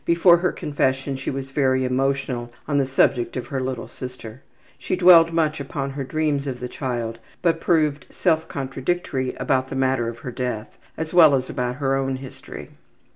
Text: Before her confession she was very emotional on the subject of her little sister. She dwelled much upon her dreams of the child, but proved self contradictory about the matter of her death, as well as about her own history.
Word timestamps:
Before 0.03 0.37
her 0.37 0.51
confession 0.51 1.15
she 1.15 1.29
was 1.29 1.51
very 1.51 1.85
emotional 1.85 2.51
on 2.67 2.79
the 2.79 2.87
subject 2.87 3.37
of 3.37 3.45
her 3.49 3.61
little 3.61 3.87
sister. 3.87 4.41
She 4.79 4.95
dwelled 4.95 5.31
much 5.31 5.59
upon 5.59 5.91
her 5.91 6.03
dreams 6.03 6.47
of 6.47 6.59
the 6.59 6.67
child, 6.67 7.19
but 7.43 7.61
proved 7.61 8.07
self 8.09 8.47
contradictory 8.47 9.35
about 9.35 9.67
the 9.69 9.75
matter 9.75 10.07
of 10.07 10.17
her 10.25 10.31
death, 10.31 10.75
as 10.97 11.13
well 11.13 11.35
as 11.35 11.51
about 11.51 11.75
her 11.75 11.95
own 11.95 12.15
history. 12.15 12.71